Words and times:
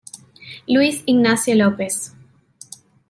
Luis 0.65 1.03
Ignacio 1.05 1.53
López. 1.53 2.15